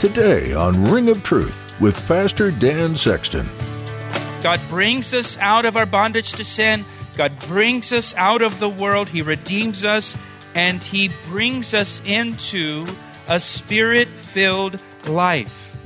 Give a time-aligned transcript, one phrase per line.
[0.00, 3.46] Today on Ring of Truth with Pastor Dan Sexton.
[4.40, 6.86] God brings us out of our bondage to sin.
[7.18, 9.10] God brings us out of the world.
[9.10, 10.16] He redeems us
[10.54, 12.86] and He brings us into
[13.28, 15.76] a spirit filled life.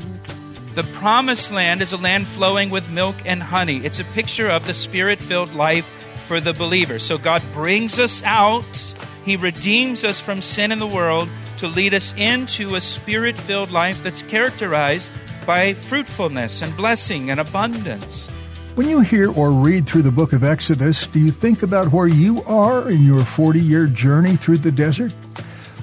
[0.77, 3.79] The promised land is a land flowing with milk and honey.
[3.79, 5.87] It's a picture of the spirit filled life
[6.29, 7.01] for the believer.
[7.01, 8.95] So God brings us out,
[9.25, 11.29] He redeems us from sin in the world
[11.59, 15.11] to lead us into a spirit filled life that's characterized
[15.47, 18.29] by fruitfulness and blessing and abundance.
[18.75, 22.09] When you hear or read through the book of Exodus, do you think about where
[22.09, 25.15] you are in your 40 year journey through the desert?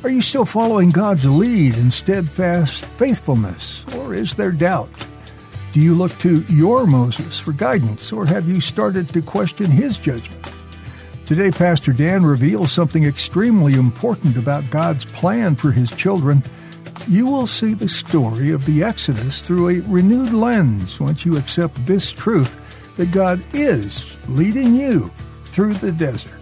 [0.04, 4.90] Are you still following God's lead in steadfast faithfulness, or is there doubt?
[5.74, 9.98] Do you look to your Moses for guidance, or have you started to question his
[9.98, 10.51] judgment?
[11.32, 16.44] Today, Pastor Dan reveals something extremely important about God's plan for his children.
[17.08, 21.86] You will see the story of the Exodus through a renewed lens once you accept
[21.86, 25.10] this truth that God is leading you
[25.46, 26.42] through the desert.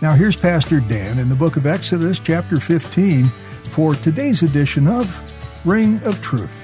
[0.00, 3.26] Now, here's Pastor Dan in the book of Exodus, chapter 15,
[3.70, 6.61] for today's edition of Ring of Truth.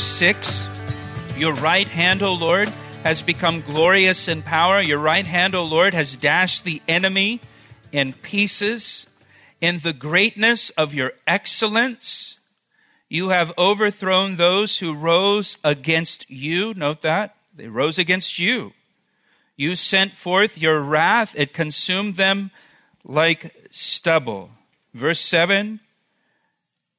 [0.00, 0.68] Verse 6
[1.36, 2.70] Your right hand, O Lord,
[3.04, 4.80] has become glorious in power.
[4.80, 7.42] Your right hand, O Lord, has dashed the enemy
[7.92, 9.06] in pieces.
[9.60, 12.38] In the greatness of your excellence,
[13.10, 16.72] you have overthrown those who rose against you.
[16.72, 17.36] Note that.
[17.54, 18.72] They rose against you.
[19.54, 22.52] You sent forth your wrath, it consumed them
[23.04, 24.48] like stubble.
[24.94, 25.80] Verse 7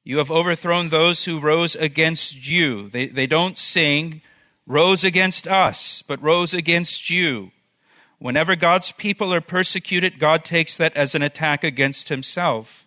[0.04, 2.88] you have overthrown those who rose against you.
[2.90, 4.22] They, they don't sing,
[4.66, 7.52] rose against us, but rose against you.
[8.18, 12.86] Whenever God's people are persecuted, God takes that as an attack against himself.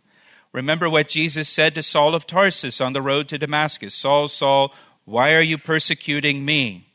[0.52, 4.74] Remember what Jesus said to Saul of Tarsus on the road to Damascus Saul, Saul,
[5.04, 6.88] why are you persecuting me?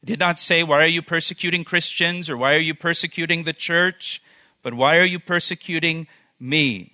[0.00, 3.52] He did not say, Why are you persecuting Christians or why are you persecuting the
[3.52, 4.22] church?
[4.62, 6.06] But why are you persecuting
[6.38, 6.92] me?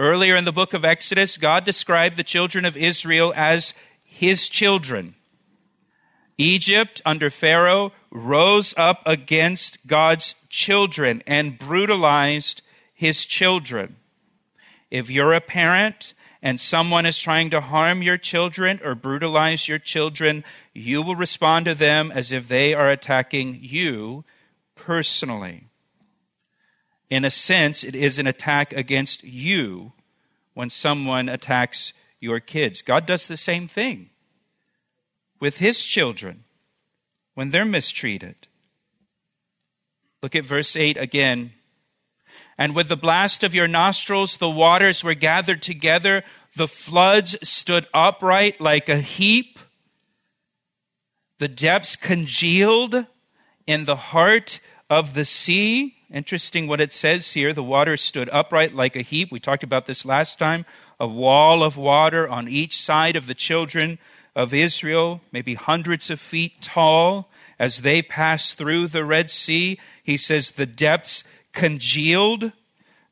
[0.00, 5.16] Earlier in the book of Exodus, God described the children of Israel as his children.
[6.36, 12.62] Egypt, under Pharaoh, rose up against God's children and brutalized
[12.94, 13.96] his children.
[14.88, 19.80] If you're a parent and someone is trying to harm your children or brutalize your
[19.80, 24.24] children, you will respond to them as if they are attacking you
[24.76, 25.67] personally
[27.10, 29.92] in a sense, it is an attack against you
[30.54, 32.82] when someone attacks your kids.
[32.82, 34.10] God does the same thing
[35.40, 36.44] with his children
[37.34, 38.48] when they're mistreated.
[40.22, 41.52] Look at verse 8 again.
[42.58, 46.24] And with the blast of your nostrils, the waters were gathered together,
[46.56, 49.60] the floods stood upright like a heap,
[51.38, 53.06] the depths congealed
[53.68, 55.97] in the heart of the sea.
[56.12, 57.52] Interesting what it says here.
[57.52, 59.30] The water stood upright like a heap.
[59.30, 60.64] We talked about this last time.
[60.98, 63.98] A wall of water on each side of the children
[64.34, 69.78] of Israel, maybe hundreds of feet tall, as they passed through the Red Sea.
[70.02, 72.52] He says the depths congealed.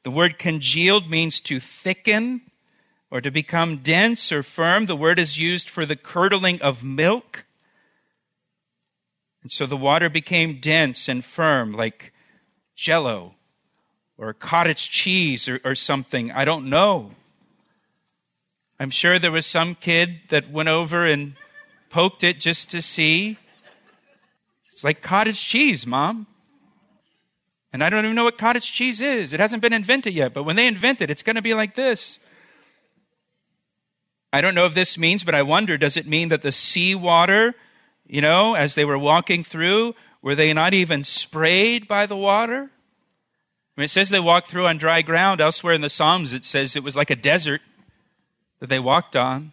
[0.03, 2.43] The word congealed means to thicken
[3.11, 4.87] or to become dense or firm.
[4.87, 7.45] The word is used for the curdling of milk.
[9.43, 12.13] And so the water became dense and firm, like
[12.77, 13.35] jello
[14.17, 16.31] or cottage cheese or, or something.
[16.31, 17.13] I don't know.
[18.79, 21.35] I'm sure there was some kid that went over and
[21.91, 23.39] poked it just to see.
[24.71, 26.27] It's like cottage cheese, Mom.
[27.73, 29.33] And I don't even know what cottage cheese is.
[29.33, 31.75] It hasn't been invented yet, but when they invent it, it's going to be like
[31.75, 32.19] this.
[34.33, 37.55] I don't know if this means, but I wonder does it mean that the seawater
[38.09, 39.95] You know, as they were walking through,
[40.27, 42.63] were they not even sprayed by the water?
[42.65, 45.41] I mean, it says they walked through on dry ground.
[45.41, 47.61] Elsewhere in the Psalms, it says it was like a desert
[48.59, 49.53] that they walked on.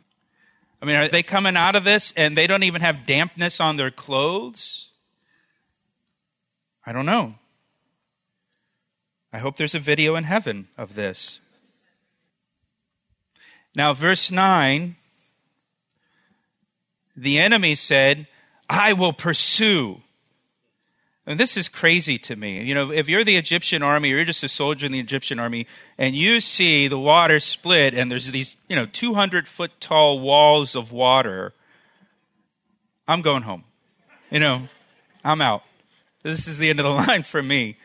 [0.81, 3.77] I mean, are they coming out of this and they don't even have dampness on
[3.77, 4.87] their clothes?
[6.87, 7.35] I don't know.
[9.31, 11.39] I hope there's a video in heaven of this.
[13.75, 14.95] Now, verse 9
[17.15, 18.25] the enemy said,
[18.67, 20.02] I will pursue.
[21.25, 22.61] And this is crazy to me.
[22.63, 25.39] You know, if you're the Egyptian army or you're just a soldier in the Egyptian
[25.39, 25.67] army
[25.97, 30.75] and you see the water split and there's these, you know, 200 foot tall walls
[30.75, 31.53] of water,
[33.07, 33.63] I'm going home.
[34.29, 34.67] You know,
[35.23, 35.63] I'm out.
[36.23, 37.77] This is the end of the line for me.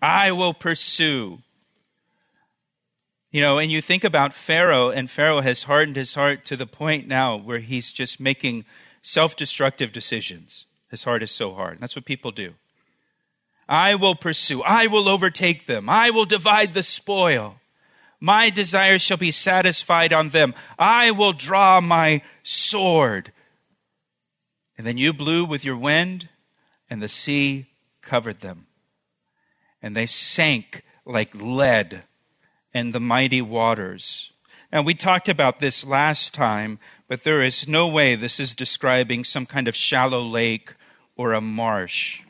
[0.00, 1.38] I will pursue.
[3.32, 6.66] You know, and you think about Pharaoh, and Pharaoh has hardened his heart to the
[6.66, 8.64] point now where he's just making
[9.02, 10.66] self destructive decisions.
[10.90, 11.78] His heart is so hard.
[11.80, 12.54] That's what people do.
[13.68, 14.62] I will pursue.
[14.62, 15.88] I will overtake them.
[15.88, 17.56] I will divide the spoil.
[18.20, 20.54] My desires shall be satisfied on them.
[20.78, 23.32] I will draw my sword.
[24.76, 26.28] And then you blew with your wind,
[26.88, 27.66] and the sea
[28.00, 28.66] covered them.
[29.82, 32.04] And they sank like lead
[32.72, 34.32] in the mighty waters.
[34.72, 39.24] And we talked about this last time, but there is no way this is describing
[39.24, 40.74] some kind of shallow lake
[41.18, 42.22] or a marsh.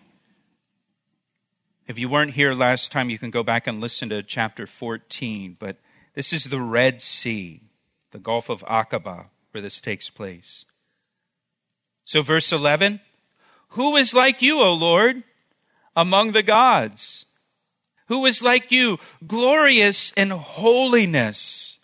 [1.87, 5.57] If you weren't here last time, you can go back and listen to chapter 14.
[5.61, 5.77] But
[6.15, 7.63] this is the Red Sea,
[8.11, 10.65] the Gulf of Aqaba, where this takes place.
[12.05, 13.01] So, verse 11
[13.71, 15.23] Who is like you, O Lord,
[15.95, 17.27] among the gods?
[18.07, 21.77] Who is like you, glorious in holiness,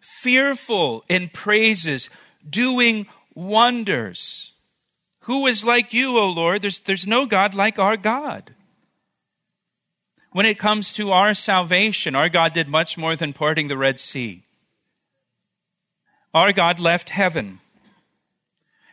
[0.00, 2.08] fearful in praises,
[2.48, 4.52] doing wonders?
[5.26, 6.62] Who is like you, O Lord?
[6.62, 8.54] There's, there's no God like our God.
[10.30, 13.98] When it comes to our salvation, our God did much more than parting the Red
[13.98, 14.44] Sea.
[16.32, 17.58] Our God left heaven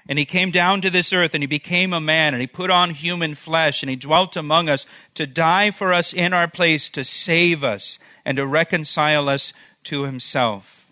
[0.10, 2.72] and he came down to this earth and he became a man and he put
[2.72, 6.90] on human flesh and he dwelt among us to die for us in our place,
[6.92, 9.54] to save us and to reconcile us
[9.84, 10.92] to himself.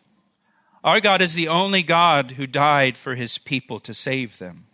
[0.84, 4.66] Our God is the only God who died for his people to save them.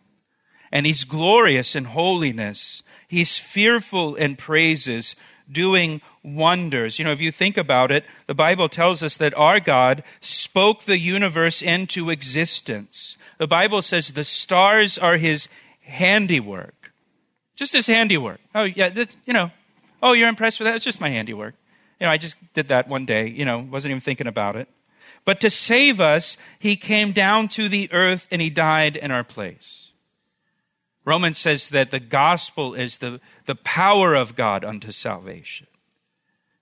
[0.72, 2.84] And he's glorious in holiness.
[3.08, 5.16] He's fearful in praises,
[5.50, 7.00] doing wonders.
[7.00, 10.84] You know, if you think about it, the Bible tells us that our God spoke
[10.84, 13.18] the universe into existence.
[13.38, 15.48] The Bible says the stars are his
[15.82, 16.92] handiwork.
[17.56, 18.40] Just his handiwork.
[18.54, 19.52] Oh, yeah, that, you know,
[20.04, 20.76] oh, you're impressed with that?
[20.76, 21.56] It's just my handiwork.
[22.00, 24.68] You know, I just did that one day, you know, wasn't even thinking about it.
[25.26, 29.24] But to save us, he came down to the earth and he died in our
[29.24, 29.90] place.
[31.08, 35.68] Romans says that the gospel is the, the power of God unto salvation.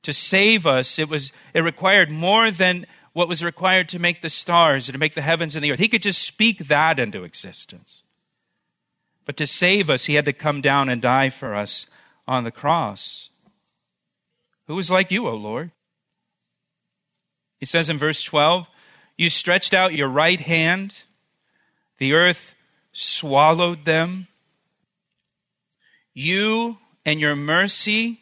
[0.04, 4.30] To save us, it was it required more than what was required to make the
[4.30, 5.80] stars and to make the heavens and the earth.
[5.80, 8.04] He could just speak that into existence.
[9.26, 11.88] But to save us, he had to come down and die for us
[12.28, 13.30] on the cross.
[14.68, 15.72] Who is like you, O Lord?
[17.60, 18.70] He says in verse 12,
[19.18, 20.94] You stretched out your right hand,
[21.98, 22.54] the earth
[22.94, 24.28] swallowed them.
[26.16, 28.22] You and your mercy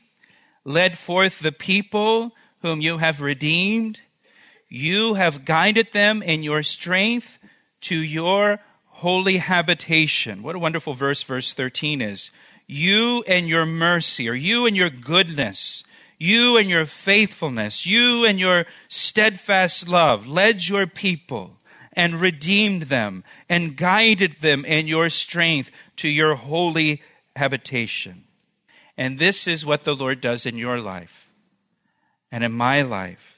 [0.65, 2.31] led forth the people
[2.63, 4.00] whom you have redeemed.
[4.67, 7.38] You have guided them in your strength
[7.81, 10.41] to your holy habitation.
[10.41, 12.31] What a wonderful verse, verse 13 is.
[12.65, 15.83] You and your mercy, or you and your goodness,
[16.17, 21.57] you and your faithfulness, you and your steadfast love led your people
[21.91, 27.03] and redeemed them and guided them in your strength to your holy
[27.35, 28.25] habitation.
[28.97, 31.29] And this is what the Lord does in your life
[32.31, 33.33] and in my life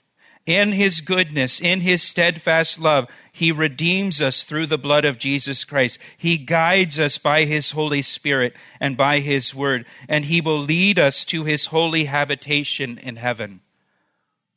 [0.45, 5.63] in his goodness, in his steadfast love, he redeems us through the blood of Jesus
[5.63, 5.97] Christ.
[6.17, 10.99] He guides us by his Holy Spirit and by his word, and he will lead
[10.99, 13.61] us to his holy habitation in heaven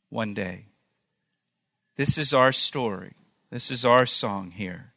[0.09, 0.65] one day.
[1.95, 3.13] This is our story.
[3.49, 4.93] This is our song here.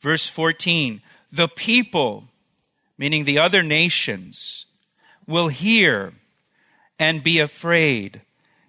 [0.00, 1.00] Verse 14
[1.30, 2.28] The people,
[2.96, 4.66] meaning the other nations,
[5.26, 6.14] will hear
[6.98, 8.22] and be afraid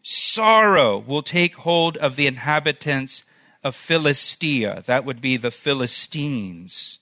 [0.09, 3.25] sorrow will take hold of the inhabitants
[3.61, 4.81] of Philistia.
[4.85, 6.99] That would be the Philistines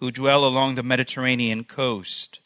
[0.00, 2.40] who dwell along the Mediterranean coast.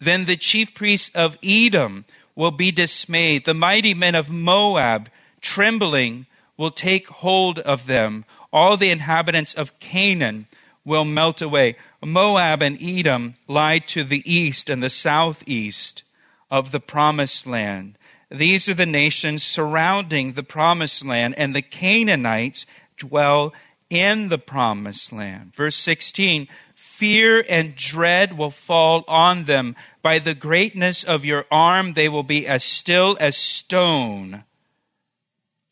[0.00, 3.44] Then the chief priests of Edom will be dismayed.
[3.44, 5.10] The mighty men of Moab,
[5.42, 6.26] trembling,
[6.56, 8.24] will take hold of them.
[8.50, 10.46] All the inhabitants of Canaan
[10.84, 11.76] will melt away.
[12.04, 16.02] Moab and Edom lie to the east and the southeast
[16.50, 17.98] of the promised land.
[18.30, 23.52] These are the nations surrounding the promised land, and the Canaanites dwell
[23.90, 25.54] in the promised land.
[25.54, 29.76] Verse 16 Fear and dread will fall on them.
[30.02, 34.44] By the greatness of your arm, they will be as still as stone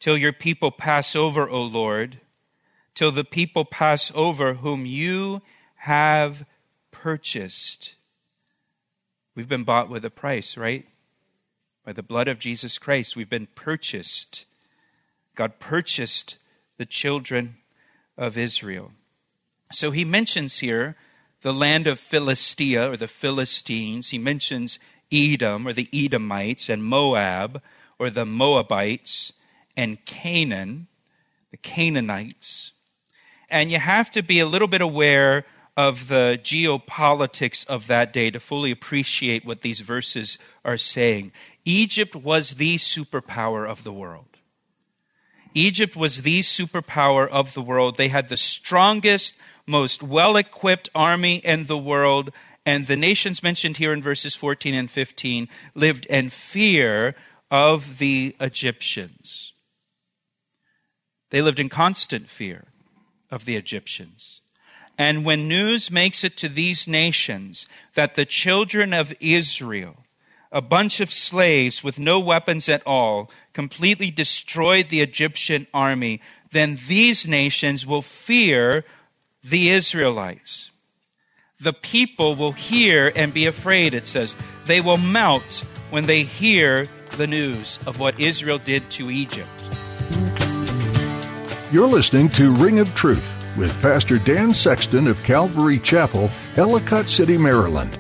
[0.01, 2.21] till your people pass over, O Lord,
[3.01, 5.41] till the people pass over whom you
[5.75, 6.45] have
[6.91, 7.95] purchased.
[9.35, 10.87] We've been bought with a price, right?
[11.83, 14.45] By the blood of Jesus Christ, we've been purchased.
[15.35, 16.37] God purchased
[16.77, 17.57] the children
[18.19, 18.93] of Israel.
[19.73, 20.95] So he mentions here
[21.41, 24.11] the land of Philistia or the Philistines.
[24.11, 24.79] He mentions
[25.11, 27.63] Edom or the Edomites and Moab
[27.99, 29.33] or the Moabites
[29.75, 30.89] and Canaan,
[31.51, 32.73] the Canaanites.
[33.51, 35.45] And you have to be a little bit aware
[35.77, 41.33] of the geopolitics of that day to fully appreciate what these verses are saying.
[41.65, 44.27] Egypt was the superpower of the world.
[45.55, 47.97] Egypt was the superpower of the world.
[47.97, 49.35] They had the strongest,
[49.67, 52.31] most well equipped army in the world.
[52.65, 57.17] And the nations mentioned here in verses 14 and 15 lived in fear
[57.51, 59.53] of the Egyptians.
[61.31, 62.70] They lived in constant fear
[63.31, 64.41] of the Egyptians.
[64.99, 70.05] And when news makes it to these nations that the children of Israel,
[70.53, 76.21] a bunch of slaves with no weapons at all, completely destroyed the Egyptian army,
[76.53, 78.85] then these nations will fear
[79.43, 80.71] the Israelites.
[81.61, 84.35] The people will hear and be afraid, it says.
[84.65, 89.49] They will melt when they hear the news of what Israel did to Egypt.
[91.73, 97.39] You're listening to Ring of Truth with Pastor Dan Sexton of Calvary Chapel, Ellicott City,
[97.39, 97.97] Maryland.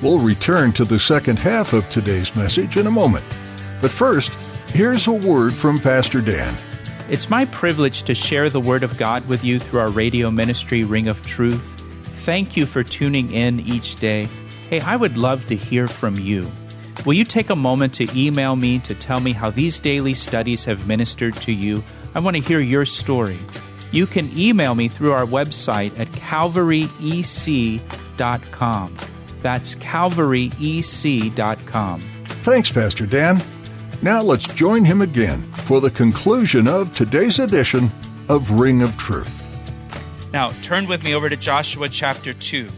[0.00, 3.26] We'll return to the second half of today's message in a moment.
[3.82, 4.30] But first,
[4.68, 6.56] here's a word from Pastor Dan.
[7.10, 10.82] It's my privilege to share the Word of God with you through our radio ministry,
[10.82, 11.84] Ring of Truth.
[12.24, 14.26] Thank you for tuning in each day.
[14.70, 16.50] Hey, I would love to hear from you.
[17.04, 20.64] Will you take a moment to email me to tell me how these daily studies
[20.64, 21.84] have ministered to you?
[22.14, 23.38] I want to hear your story.
[23.90, 28.96] You can email me through our website at calvaryec.com.
[29.42, 32.00] That's calvaryec.com.
[32.00, 33.40] Thanks, Pastor Dan.
[34.00, 37.90] Now let's join him again for the conclusion of today's edition
[38.28, 39.38] of Ring of Truth.
[40.32, 42.68] Now, turn with me over to Joshua chapter 2.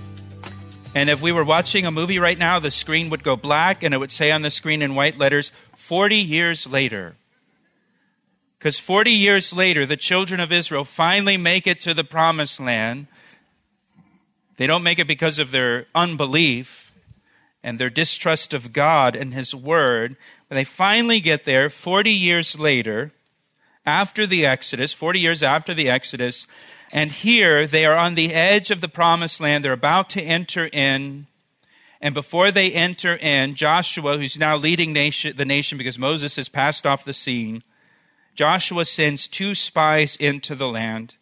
[0.95, 3.95] And if we were watching a movie right now, the screen would go black and
[3.95, 7.17] it would say on the screen in white letters, 40 years later.
[8.65, 13.09] Because 40 years later, the children of Israel finally make it to the promised land.
[14.57, 16.91] They don't make it because of their unbelief
[17.63, 20.17] and their distrust of God and His Word.
[20.49, 23.13] But they finally get there 40 years later,
[23.85, 26.47] after the Exodus, 40 years after the Exodus.
[26.91, 29.63] And here they are on the edge of the promised land.
[29.63, 31.27] They're about to enter in.
[32.01, 36.49] And before they enter in, Joshua, who's now leading nation, the nation because Moses has
[36.49, 37.63] passed off the scene,
[38.35, 41.15] Joshua sends two spies into the land.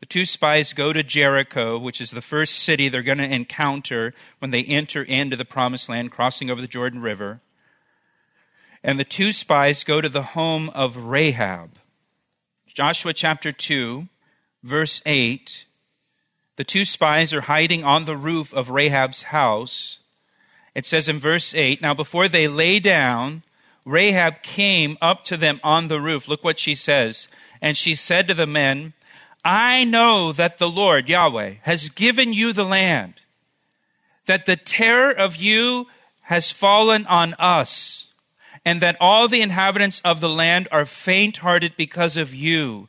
[0.00, 4.14] The two spies go to Jericho, which is the first city they're going to encounter
[4.38, 7.40] when they enter into the promised land, crossing over the Jordan River.
[8.82, 11.72] And the two spies go to the home of Rahab.
[12.66, 14.08] Joshua chapter 2,
[14.62, 15.66] verse 8.
[16.56, 19.98] The two spies are hiding on the roof of Rahab's house.
[20.74, 23.42] It says in verse 8 Now, before they lay down,
[23.90, 26.28] Rahab came up to them on the roof.
[26.28, 27.26] Look what she says.
[27.60, 28.92] And she said to the men,
[29.44, 33.14] I know that the Lord, Yahweh, has given you the land,
[34.26, 35.86] that the terror of you
[36.22, 38.06] has fallen on us,
[38.64, 42.88] and that all the inhabitants of the land are faint hearted because of you.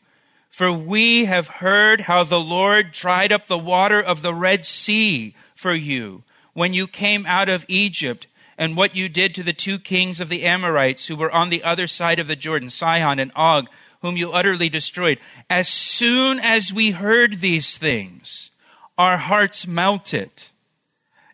[0.50, 5.34] For we have heard how the Lord dried up the water of the Red Sea
[5.55, 8.27] for you when you came out of Egypt
[8.62, 11.63] and what you did to the two kings of the Amorites who were on the
[11.63, 13.68] other side of the Jordan, Sihon and Og,
[14.03, 15.18] whom you utterly destroyed.
[15.50, 18.51] As soon as we heard these things,
[19.00, 20.30] our hearts melted.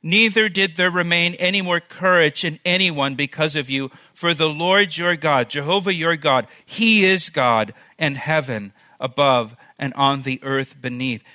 [0.01, 4.96] Neither did there remain any more courage in anyone because of you, for the Lord
[4.96, 10.81] your God, Jehovah your God, He is God in heaven above and on the earth
[10.81, 11.25] beneath.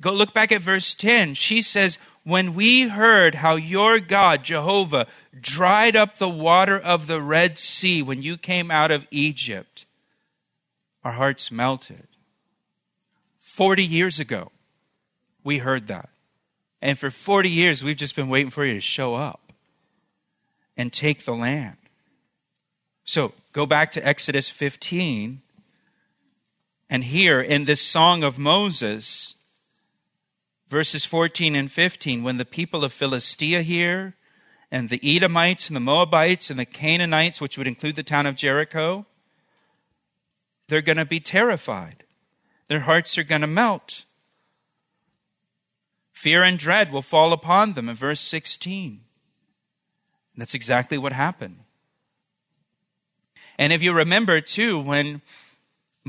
[0.00, 1.34] Go look back at verse 10.
[1.34, 5.06] She says, When we heard how your God, Jehovah,
[5.38, 9.86] dried up the water of the Red Sea when you came out of Egypt,
[11.02, 12.06] our hearts melted.
[13.40, 14.52] 40 years ago,
[15.42, 16.10] we heard that.
[16.82, 19.52] And for 40 years, we've just been waiting for you to show up
[20.76, 21.76] and take the land.
[23.04, 25.42] So go back to Exodus 15.
[26.88, 29.34] And here in this song of Moses,
[30.70, 34.14] verses 14 and 15, when the people of Philistia hear,
[34.70, 38.36] and the Edomites and the Moabites and the Canaanites, which would include the town of
[38.36, 39.04] Jericho,
[40.68, 42.04] they're going to be terrified.
[42.68, 44.04] Their hearts are going to melt.
[46.12, 49.00] Fear and dread will fall upon them in verse 16.
[50.36, 51.58] that's exactly what happened.
[53.58, 55.20] And if you remember, too, when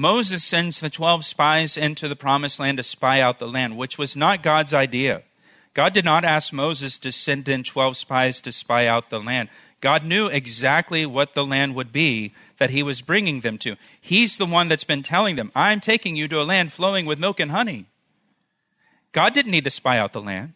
[0.02, 4.00] Moses sends the 12 spies into the promised land to spy out the land, which
[4.00, 5.22] was not God's idea.
[5.76, 9.50] God did not ask Moses to send in 12 spies to spy out the land.
[9.80, 13.76] God knew exactly what the land would be that he was bringing them to.
[14.02, 17.20] He's the one that's been telling them, I'm taking you to a land flowing with
[17.20, 17.86] milk and honey.
[19.12, 20.54] God didn't need to spy out the land.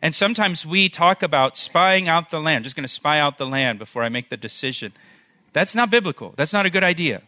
[0.00, 3.46] And sometimes we talk about spying out the land, just going to spy out the
[3.46, 4.92] land before I make the decision.
[5.52, 6.34] That's not biblical.
[6.36, 7.22] That's not a good idea.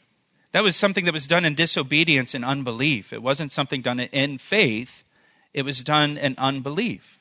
[0.54, 3.12] That was something that was done in disobedience and unbelief.
[3.12, 5.04] It wasn't something done in faith
[5.52, 7.18] it was done in unbelief.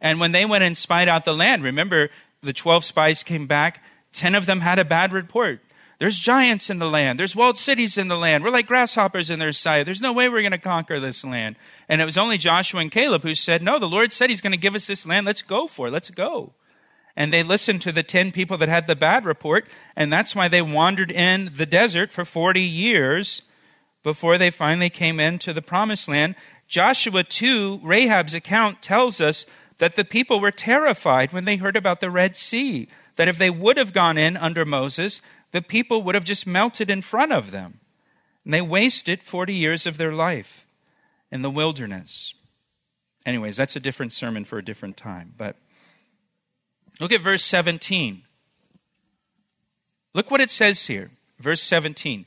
[0.00, 2.08] And when they went and spied out the land, remember
[2.42, 3.82] the 12 spies came back,
[4.12, 5.60] 10 of them had a bad report.
[5.98, 7.18] There's giants in the land.
[7.18, 8.42] There's walled cities in the land.
[8.42, 9.84] We're like grasshoppers in their sight.
[9.84, 11.56] There's no way we're going to conquer this land.
[11.90, 14.52] And it was only Joshua and Caleb who said, No, the Lord said He's going
[14.52, 15.26] to give us this land.
[15.26, 15.90] Let's go for it.
[15.90, 16.54] Let's go.
[17.20, 19.68] And they listened to the 10 people that had the bad report.
[19.94, 23.42] And that's why they wandered in the desert for 40 years
[24.02, 26.34] before they finally came into the promised land.
[26.66, 29.44] Joshua 2, Rahab's account tells us
[29.76, 33.50] that the people were terrified when they heard about the Red Sea, that if they
[33.50, 35.20] would have gone in under Moses,
[35.52, 37.80] the people would have just melted in front of them.
[38.46, 40.64] And they wasted 40 years of their life
[41.30, 42.32] in the wilderness.
[43.26, 45.34] Anyways, that's a different sermon for a different time.
[45.36, 45.56] But
[47.00, 48.22] look at verse 17.
[50.14, 51.10] Look what it says here.
[51.38, 52.26] Verse 17.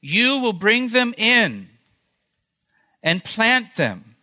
[0.00, 1.68] You will bring them in
[3.02, 4.16] and plant them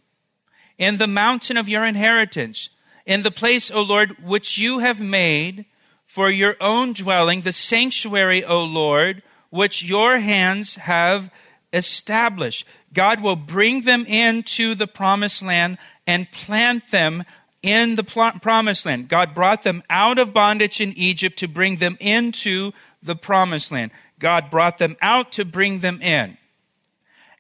[0.78, 2.70] in the mountain of your inheritance,
[3.06, 5.66] in the place, O Lord, which you have made
[6.06, 11.32] for your own dwelling, the sanctuary, O Lord, which your hands have
[11.72, 12.66] established.
[12.94, 17.24] God will bring them into the promised land and plant them
[17.64, 19.08] in the promised land.
[19.08, 22.72] God brought them out of bondage in Egypt to bring them into
[23.04, 23.92] the promised land.
[24.20, 26.38] God brought them out to bring them in.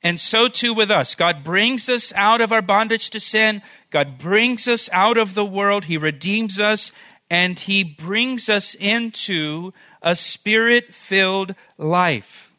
[0.03, 1.13] And so too with us.
[1.13, 3.61] God brings us out of our bondage to sin.
[3.91, 5.85] God brings us out of the world.
[5.85, 6.91] He redeems us
[7.29, 12.51] and He brings us into a spirit filled life.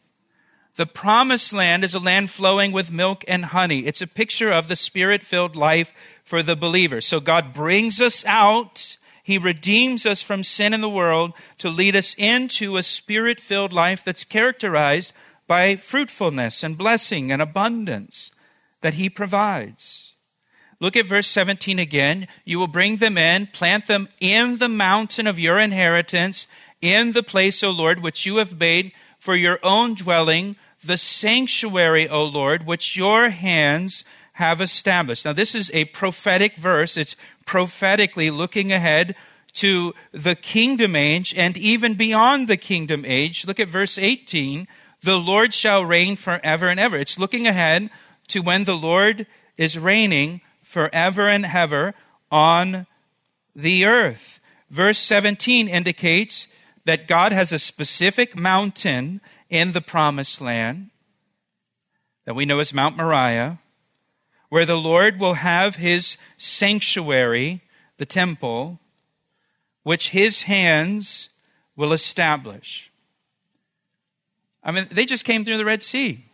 [0.77, 3.81] The promised land is a land flowing with milk and honey.
[3.81, 5.93] It's a picture of the spirit filled life
[6.25, 7.01] for the believer.
[7.01, 8.97] So God brings us out.
[9.23, 13.73] He redeems us from sin in the world to lead us into a spirit filled
[13.73, 15.13] life that's characterized
[15.47, 18.31] by fruitfulness and blessing and abundance
[18.81, 20.15] that He provides.
[20.81, 22.27] Look at verse 17 again.
[22.45, 26.49] You will bring them in, plant them in the mountain of your inheritance,
[26.81, 32.09] in the place, O Lord, which you have made for your own dwelling, the sanctuary,
[32.09, 35.25] O Lord, which your hands have established.
[35.25, 36.97] Now, this is a prophetic verse.
[36.97, 37.17] It's
[37.47, 39.15] prophetically looking ahead
[39.55, 43.47] to the kingdom age and even beyond the kingdom age.
[43.47, 44.67] Look at verse 18.
[45.03, 46.97] The Lord shall reign forever and ever.
[46.97, 47.91] It's looking ahead
[48.29, 51.95] to when the Lord is reigning forever and ever
[52.31, 52.87] on
[53.55, 54.41] the earth.
[54.71, 56.47] Verse 17 indicates
[56.87, 60.89] that God has a specific mountain in the promised land
[62.25, 63.59] that we know as Mount Moriah,
[64.53, 67.63] where the Lord will have his sanctuary,
[67.97, 68.79] the temple,
[69.83, 71.31] which his hands
[71.75, 72.93] will establish.
[74.63, 76.27] I mean, they just came through the Red Sea.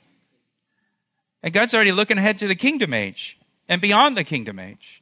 [1.45, 5.01] And God's already looking ahead to the kingdom age and beyond the kingdom age.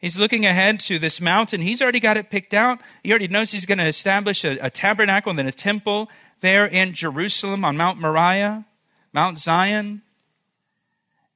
[0.00, 1.60] He's looking ahead to this mountain.
[1.60, 2.80] He's already got it picked out.
[3.04, 6.10] He already knows he's going to establish a, a tabernacle and then a temple
[6.40, 8.64] there in Jerusalem on Mount Moriah,
[9.12, 10.02] Mount Zion.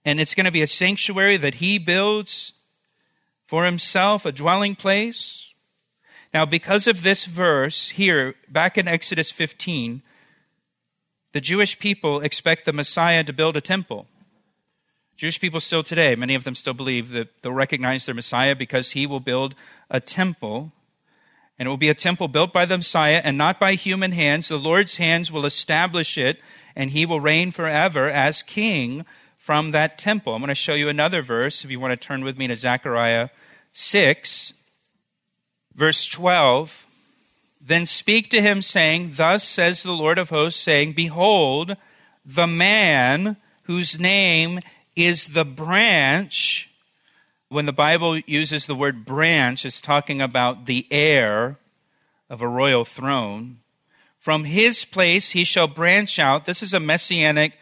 [0.04, 2.52] And it's going to be a sanctuary that he builds
[3.46, 5.52] for himself, a dwelling place.
[6.32, 10.02] Now, because of this verse here, back in Exodus 15,
[11.32, 14.06] the Jewish people expect the Messiah to build a temple.
[15.16, 18.92] Jewish people still today, many of them still believe that they'll recognize their Messiah because
[18.92, 19.54] he will build
[19.90, 20.72] a temple.
[21.58, 24.48] And it will be a temple built by the Messiah and not by human hands.
[24.48, 26.40] The Lord's hands will establish it,
[26.74, 29.04] and he will reign forever as king
[29.40, 30.34] from that temple.
[30.34, 32.54] I'm going to show you another verse if you want to turn with me to
[32.54, 33.30] Zechariah
[33.72, 34.52] 6,
[35.74, 36.86] verse 12.
[37.58, 41.76] Then speak to him, saying, Thus says the Lord of hosts, saying, Behold,
[42.24, 44.60] the man whose name
[44.94, 46.68] is the branch.
[47.48, 51.56] When the Bible uses the word branch, it's talking about the heir
[52.28, 53.60] of a royal throne.
[54.18, 56.44] From his place he shall branch out.
[56.44, 57.54] This is a messianic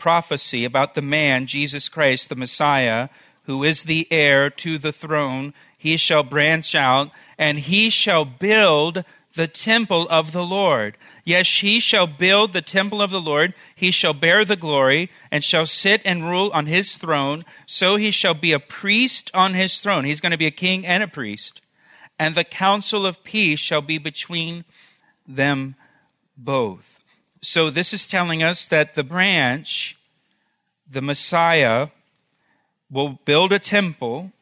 [0.00, 3.08] prophecy about the man, Jesus Christ, the Messiah,
[3.44, 5.54] who is the heir to the throne.
[5.78, 10.96] He shall branch out, and he shall build the temple of the Lord.
[11.24, 13.54] Yes, he shall build the temple of the Lord.
[13.74, 17.44] He shall bear the glory and shall sit and rule on his throne.
[17.66, 20.04] So he shall be a priest on his throne.
[20.04, 21.60] He's going to be a king and a priest.
[22.18, 24.64] And the counsel of peace shall be between
[25.26, 25.76] them
[26.36, 26.99] both.
[27.42, 29.96] So this is telling us that the branch,
[30.90, 31.88] the Messiah,
[32.90, 34.32] will build a temple,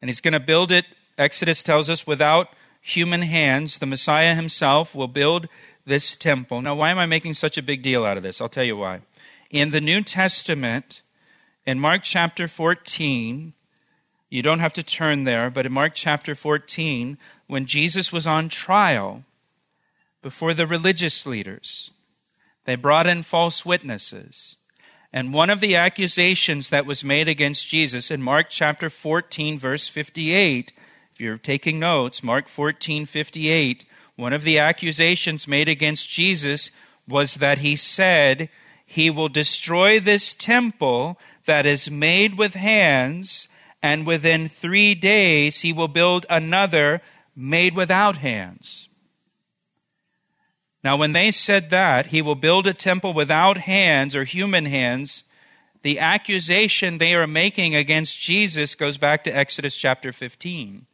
[0.00, 0.86] and he's going to build it,
[1.16, 2.48] Exodus tells us, without
[2.80, 3.78] human hands.
[3.78, 5.48] The Messiah himself will build
[5.86, 6.62] this temple.
[6.62, 8.40] Now, why am I making such a big deal out of this?
[8.40, 9.02] I'll tell you why.
[9.50, 11.02] In the New Testament,
[11.64, 13.52] in Mark chapter 14,
[14.28, 18.48] you don't have to turn there, but in Mark chapter 14, when Jesus was on
[18.48, 19.22] trial
[20.22, 21.90] before the religious leaders,
[22.66, 24.56] they brought in false witnesses.
[25.12, 29.88] And one of the accusations that was made against Jesus in Mark chapter 14, verse
[29.88, 30.72] 58,
[31.14, 36.70] if you're taking notes, Mark 14, 58, one of the accusations made against Jesus
[37.08, 38.50] was that he said,
[38.84, 43.48] He will destroy this temple that is made with hands,
[43.82, 47.00] and within three days he will build another
[47.34, 48.88] made without hands.
[50.86, 55.24] Now, when they said that, he will build a temple without hands or human hands,
[55.82, 60.86] the accusation they are making against Jesus goes back to Exodus chapter 15.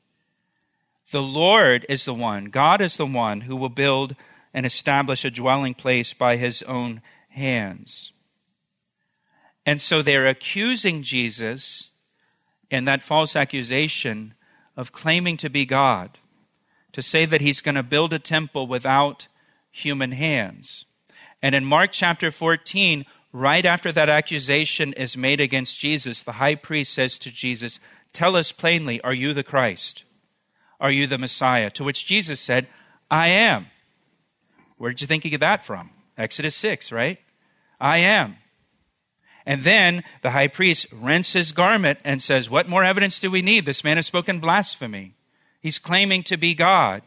[1.11, 4.17] The Lord is the one, God is the one who will build
[4.55, 8.13] and establish a dwelling place by his own hands.
[9.67, 11.91] And so they're accusing Jesus
[12.71, 14.33] in that false accusation
[14.75, 16.19] of claiming to be God,
[16.93, 19.27] to say that he's going to build a temple without
[19.73, 20.85] human hands.
[21.43, 26.55] And in Mark chapter 14, right after that accusation is made against Jesus, the high
[26.55, 27.81] priest says to Jesus,
[28.13, 30.05] Tell us plainly, are you the Christ?
[30.79, 31.71] Are you the Messiah?
[31.71, 32.69] To which Jesus said,
[33.11, 33.67] I am.
[34.77, 35.91] Where did you think he got that from?
[36.19, 37.19] Exodus 6, right?
[37.81, 38.37] I am.
[39.47, 43.43] And then the high priest rents his garment and says, What more evidence do we
[43.43, 43.67] need?
[43.67, 45.15] This man has spoken blasphemy.
[45.61, 47.03] He's claiming to be God.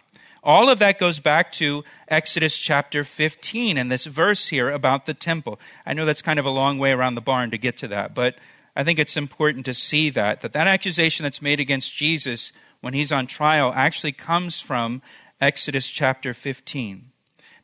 [0.45, 5.15] All of that goes back to Exodus chapter 15 and this verse here about the
[5.15, 5.59] temple.
[5.87, 8.13] I know that's kind of a long way around the barn to get to that,
[8.13, 8.35] but
[8.75, 12.93] I think it's important to see that, that that accusation that's made against Jesus when
[12.93, 15.01] he's on trial actually comes from
[15.41, 17.05] Exodus chapter 15.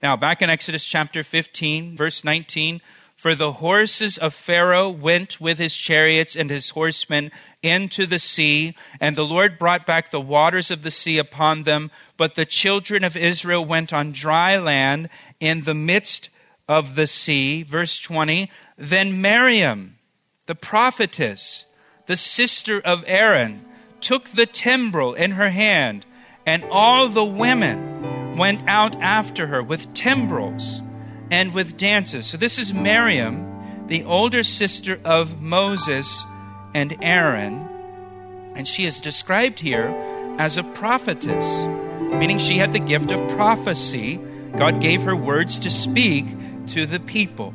[0.01, 2.81] Now, back in Exodus chapter 15, verse 19,
[3.21, 7.29] for the horses of Pharaoh went with his chariots and his horsemen
[7.61, 11.91] into the sea, and the Lord brought back the waters of the sea upon them.
[12.17, 15.07] But the children of Israel went on dry land
[15.39, 16.31] in the midst
[16.67, 17.61] of the sea.
[17.61, 19.99] Verse 20 Then Miriam,
[20.47, 21.65] the prophetess,
[22.07, 23.63] the sister of Aaron,
[23.99, 26.07] took the timbrel in her hand,
[26.43, 30.81] and all the women went out after her with timbrels
[31.31, 32.27] and with dances.
[32.27, 36.25] So this is Miriam, the older sister of Moses
[36.75, 37.67] and Aaron,
[38.55, 39.87] and she is described here
[40.37, 41.63] as a prophetess,
[42.13, 44.19] meaning she had the gift of prophecy.
[44.57, 46.25] God gave her words to speak
[46.67, 47.53] to the people.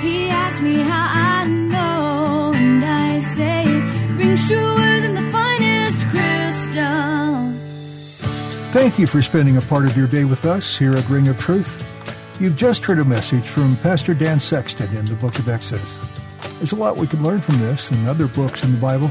[0.00, 3.64] He asked me how I know, and I say
[4.16, 4.81] rings truer
[8.72, 11.38] Thank you for spending a part of your day with us here at Ring of
[11.38, 11.86] Truth.
[12.40, 16.00] You've just heard a message from Pastor Dan Sexton in the book of Exodus.
[16.56, 19.10] There's a lot we can learn from this and other books in the Bible.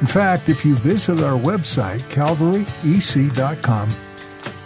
[0.00, 3.90] In fact, if you visit our website, calvaryec.com,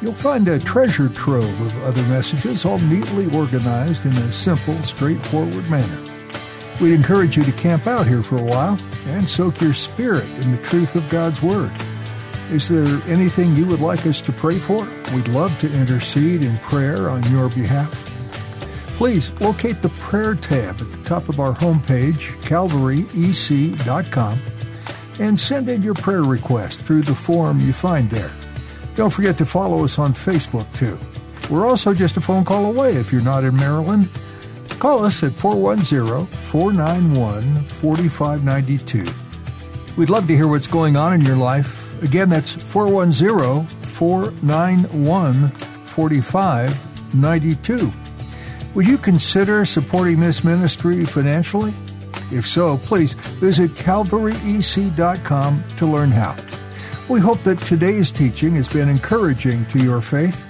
[0.03, 5.71] you'll find a treasure trove of other messages all neatly organized in a simple, straightforward
[5.71, 6.05] manner.
[6.83, 10.53] We'd encourage you to camp out here for a while and soak your spirit in
[10.53, 11.73] the truth of God's Word.
[12.51, 14.87] Is there anything you would like us to pray for?
[15.15, 17.93] We'd love to intercede in prayer on your behalf.
[18.97, 24.39] Please locate the prayer tab at the top of our homepage, calvaryec.com,
[25.21, 28.33] and send in your prayer request through the form you find there.
[28.95, 30.99] Don't forget to follow us on Facebook, too.
[31.53, 34.09] We're also just a phone call away if you're not in Maryland
[34.85, 39.05] Call us at 410 491 4592.
[39.97, 41.84] We'd love to hear what's going on in your life.
[42.03, 47.93] Again, that's 410 491 4592.
[48.75, 51.73] Would you consider supporting this ministry financially?
[52.33, 56.37] If so, please visit calvaryec.com to learn how.
[57.09, 60.45] We hope that today's teaching has been encouraging to your faith.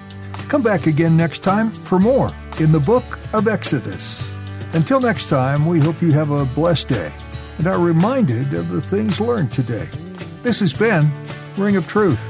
[0.48, 2.30] Come back again next time for more
[2.60, 4.28] in the book of Exodus.
[4.72, 7.12] Until next time, we hope you have a blessed day
[7.58, 9.88] and are reminded of the things learned today.
[10.42, 11.12] This has been
[11.56, 12.20] Ring of Truth.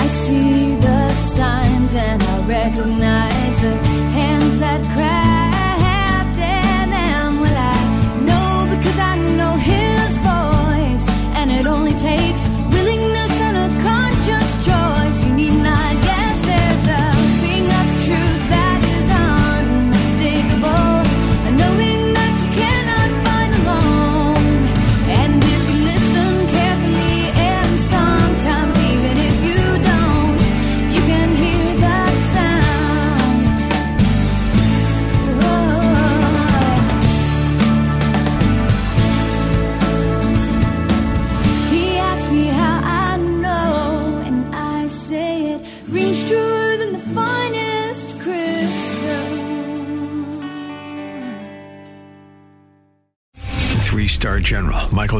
[0.00, 3.93] I see the signs and I recognize the